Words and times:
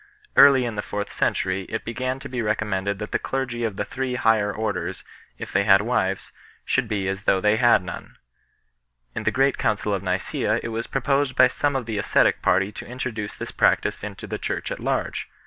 Early 0.35 0.65
in 0.65 0.73
the 0.73 0.81
fourth 0.81 1.11
century 1.11 1.65
it 1.69 1.85
began 1.85 2.17
to 2.21 2.27
be 2.27 2.41
recommended 2.41 2.97
that 2.97 3.11
the 3.11 3.19
clergy 3.19 3.63
of 3.63 3.75
the 3.75 3.85
three 3.85 4.15
higher 4.15 4.51
orders, 4.51 5.03
if 5.37 5.51
they 5.51 5.63
had 5.63 5.83
wives, 5.83 6.31
should 6.65 6.87
be 6.87 7.07
as 7.07 7.25
though 7.25 7.39
they 7.39 7.57
had 7.57 7.83
none 7.83 8.15
2. 9.13 9.17
In 9.17 9.23
the 9.25 9.29
great 9.31 9.59
council 9.59 9.93
of 9.93 10.01
Nicsea 10.01 10.59
it 10.63 10.69
was 10.69 10.87
proposed 10.87 11.35
by 11.35 11.45
some 11.47 11.75
of 11.75 11.85
the 11.85 11.99
ascetic 11.99 12.41
party 12.41 12.71
to 12.71 12.87
introduce 12.87 13.37
this 13.37 13.51
practice 13.51 14.03
into 14.03 14.25
the 14.25 14.39
Church 14.39 14.71
at 14.71 14.79
large. 14.79 15.29